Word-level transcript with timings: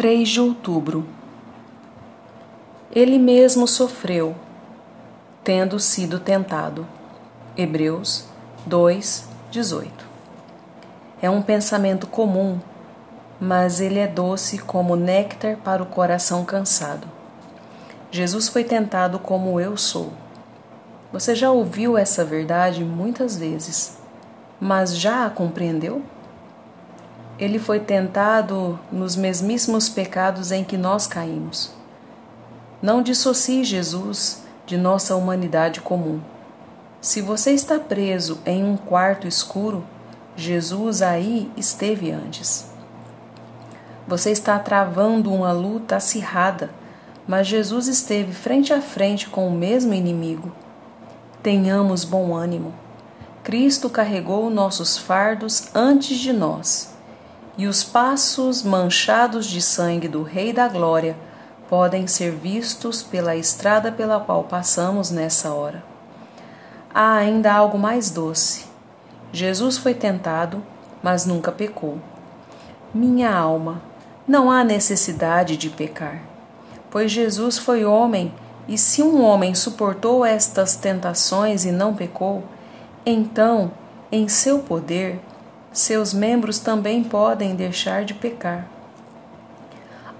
3 0.00 0.26
de 0.30 0.40
outubro. 0.40 1.06
Ele 2.90 3.18
mesmo 3.18 3.68
sofreu, 3.68 4.34
tendo 5.44 5.78
sido 5.78 6.18
tentado. 6.18 6.86
Hebreus 7.54 8.24
2, 8.64 9.28
18. 9.50 9.92
É 11.20 11.28
um 11.28 11.42
pensamento 11.42 12.06
comum, 12.06 12.58
mas 13.38 13.78
ele 13.78 13.98
é 13.98 14.06
doce 14.06 14.56
como 14.56 14.96
néctar 14.96 15.58
para 15.58 15.82
o 15.82 15.86
coração 15.86 16.46
cansado. 16.46 17.06
Jesus 18.10 18.48
foi 18.48 18.64
tentado 18.64 19.18
como 19.18 19.60
eu 19.60 19.76
sou. 19.76 20.14
Você 21.12 21.34
já 21.34 21.50
ouviu 21.50 21.98
essa 21.98 22.24
verdade 22.24 22.82
muitas 22.82 23.36
vezes, 23.36 23.98
mas 24.58 24.96
já 24.96 25.26
a 25.26 25.30
compreendeu? 25.30 26.02
Ele 27.40 27.58
foi 27.58 27.80
tentado 27.80 28.78
nos 28.92 29.16
mesmíssimos 29.16 29.88
pecados 29.88 30.52
em 30.52 30.62
que 30.62 30.76
nós 30.76 31.06
caímos. 31.06 31.72
Não 32.82 33.02
dissocie 33.02 33.64
Jesus 33.64 34.42
de 34.66 34.76
nossa 34.76 35.16
humanidade 35.16 35.80
comum. 35.80 36.20
Se 37.00 37.22
você 37.22 37.52
está 37.52 37.78
preso 37.78 38.38
em 38.44 38.62
um 38.62 38.76
quarto 38.76 39.26
escuro, 39.26 39.82
Jesus 40.36 41.00
aí 41.00 41.50
esteve 41.56 42.10
antes. 42.10 42.70
Você 44.06 44.30
está 44.30 44.58
travando 44.58 45.32
uma 45.32 45.50
luta 45.50 45.96
acirrada, 45.96 46.68
mas 47.26 47.46
Jesus 47.46 47.88
esteve 47.88 48.32
frente 48.32 48.74
a 48.74 48.82
frente 48.82 49.30
com 49.30 49.48
o 49.48 49.52
mesmo 49.52 49.94
inimigo. 49.94 50.52
Tenhamos 51.42 52.04
bom 52.04 52.34
ânimo. 52.34 52.74
Cristo 53.42 53.88
carregou 53.88 54.50
nossos 54.50 54.98
fardos 54.98 55.74
antes 55.74 56.18
de 56.18 56.34
nós 56.34 56.99
e 57.56 57.66
os 57.66 57.84
passos 57.84 58.62
manchados 58.62 59.46
de 59.46 59.60
sangue 59.60 60.08
do 60.08 60.22
Rei 60.22 60.52
da 60.52 60.68
Glória 60.68 61.16
podem 61.68 62.06
ser 62.06 62.32
vistos 62.32 63.02
pela 63.02 63.36
estrada 63.36 63.92
pela 63.92 64.18
qual 64.20 64.44
passamos 64.44 65.10
nessa 65.10 65.52
hora. 65.52 65.84
Há 66.92 67.14
ainda 67.14 67.52
algo 67.52 67.78
mais 67.78 68.10
doce. 68.10 68.66
Jesus 69.32 69.78
foi 69.78 69.94
tentado, 69.94 70.62
mas 71.02 71.24
nunca 71.24 71.52
pecou. 71.52 71.98
Minha 72.92 73.32
alma, 73.32 73.80
não 74.26 74.50
há 74.50 74.64
necessidade 74.64 75.56
de 75.56 75.70
pecar, 75.70 76.20
pois 76.90 77.12
Jesus 77.12 77.58
foi 77.58 77.84
homem, 77.84 78.34
e 78.66 78.76
se 78.76 79.02
um 79.02 79.22
homem 79.22 79.54
suportou 79.54 80.24
estas 80.24 80.74
tentações 80.74 81.64
e 81.64 81.70
não 81.70 81.94
pecou, 81.94 82.42
então, 83.06 83.70
em 84.10 84.28
seu 84.28 84.58
poder, 84.58 85.20
seus 85.72 86.12
membros 86.12 86.58
também 86.58 87.04
podem 87.04 87.54
deixar 87.54 88.04
de 88.04 88.12
pecar. 88.12 88.66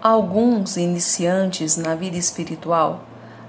Alguns 0.00 0.76
iniciantes 0.76 1.76
na 1.76 1.94
vida 1.94 2.16
espiritual 2.16 3.00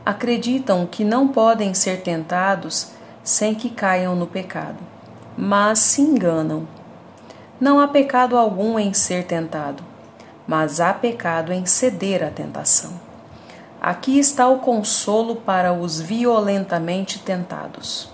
acreditam 0.06 0.88
que 0.88 1.04
não 1.04 1.28
podem 1.28 1.74
ser 1.74 2.02
tentados 2.02 2.92
sem 3.24 3.54
que 3.54 3.70
caiam 3.70 4.16
no 4.16 4.26
pecado, 4.26 4.80
mas 5.38 5.78
se 5.78 6.02
enganam. 6.02 6.68
Não 7.60 7.80
há 7.80 7.88
pecado 7.88 8.36
algum 8.36 8.80
em 8.80 8.94
ser 8.94 9.26
tentado, 9.26 9.84
mas 10.48 10.80
há 10.80 10.92
pecado 10.94 11.54
em 11.54 11.68
ceder 11.68 12.24
à 12.24 12.32
tentação. 12.32 13.00
Aqui 13.80 14.18
está 14.18 14.48
o 14.48 14.60
consolo 14.60 15.36
para 15.36 15.72
os 15.72 16.02
violentamente 16.02 17.20
tentados 17.20 18.11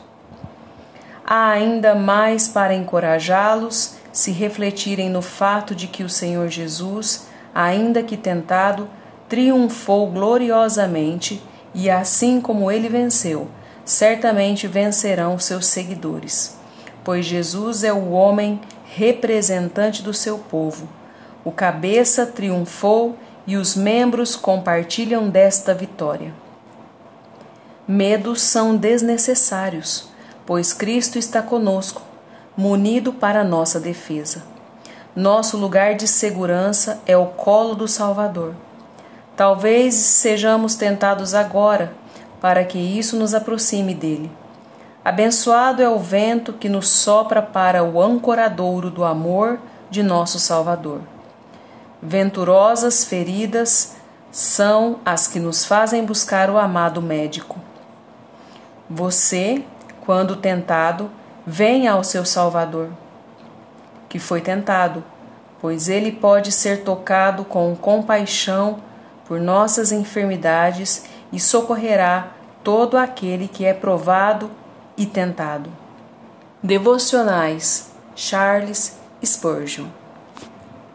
há 1.27 1.49
ainda 1.49 1.93
mais 1.93 2.47
para 2.47 2.73
encorajá-los 2.73 3.97
se 4.13 4.31
refletirem 4.31 5.09
no 5.09 5.21
fato 5.21 5.75
de 5.75 5.85
que 5.85 6.01
o 6.01 6.09
Senhor 6.09 6.47
Jesus, 6.47 7.27
ainda 7.53 8.01
que 8.01 8.15
tentado, 8.15 8.89
triunfou 9.27 10.09
gloriosamente 10.09 11.43
e 11.75 11.89
assim 11.89 12.39
como 12.39 12.71
ele 12.71 12.87
venceu, 12.87 13.49
certamente 13.83 14.67
vencerão 14.67 15.37
seus 15.37 15.67
seguidores. 15.67 16.57
Pois 17.03 17.25
Jesus 17.25 17.83
é 17.83 17.91
o 17.91 18.11
homem 18.11 18.61
representante 18.85 20.01
do 20.01 20.13
seu 20.13 20.39
povo. 20.39 20.87
O 21.43 21.51
cabeça 21.51 22.25
triunfou 22.25 23.17
e 23.45 23.57
os 23.57 23.75
membros 23.75 24.35
compartilham 24.35 25.29
desta 25.29 25.73
vitória. 25.73 26.33
Medos 27.87 28.41
são 28.41 28.75
desnecessários 28.75 30.09
pois 30.47 30.71
Cristo 30.71 31.19
está 31.19 31.41
conosco, 31.41 32.01
munido 32.55 33.11
para 33.11 33.43
nossa 33.43 33.81
defesa. 33.81 34.41
Nosso 35.13 35.57
lugar 35.57 35.95
de 35.95 36.07
segurança 36.07 37.01
é 37.05 37.17
o 37.17 37.25
colo 37.25 37.75
do 37.75 37.85
Salvador. 37.85 38.55
Talvez 39.35 39.93
sejamos 39.93 40.75
tentados 40.75 41.33
agora, 41.35 41.93
para 42.39 42.63
que 42.63 42.77
isso 42.77 43.17
nos 43.17 43.33
aproxime 43.33 43.93
dele. 43.93 44.31
Abençoado 45.03 45.81
é 45.81 45.89
o 45.89 45.99
vento 45.99 46.53
que 46.53 46.69
nos 46.69 46.87
sopra 46.87 47.41
para 47.41 47.83
o 47.83 48.01
ancoradouro 48.01 48.89
do 48.89 49.03
amor 49.03 49.59
de 49.89 50.01
nosso 50.01 50.39
Salvador. 50.39 51.01
Venturosas 52.01 53.03
feridas 53.03 53.97
são 54.31 54.99
as 55.03 55.27
que 55.27 55.39
nos 55.39 55.65
fazem 55.65 56.05
buscar 56.05 56.49
o 56.49 56.57
amado 56.57 57.01
médico. 57.01 57.59
Você 58.89 59.65
quando 60.07 60.37
tentado, 60.37 61.11
venha 61.45 61.91
ao 61.91 62.01
seu 62.01 62.23
Salvador, 62.23 62.87
que 64.07 64.17
foi 64.17 64.39
tentado, 64.39 65.03
pois 65.59 65.89
ele 65.89 66.13
pode 66.13 66.49
ser 66.49 66.85
tocado 66.85 67.43
com 67.43 67.75
compaixão 67.75 68.79
por 69.27 69.37
nossas 69.37 69.91
enfermidades 69.91 71.03
e 71.29 71.41
socorrerá 71.41 72.29
todo 72.63 72.97
aquele 72.97 73.49
que 73.49 73.65
é 73.65 73.73
provado 73.73 74.49
e 74.95 75.05
tentado. 75.05 75.69
Devocionais 76.63 77.91
Charles 78.15 78.97
Spurgeon 79.21 79.87